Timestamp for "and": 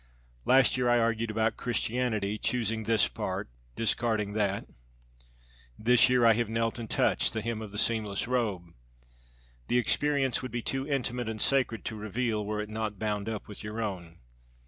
6.79-6.89, 11.29-11.39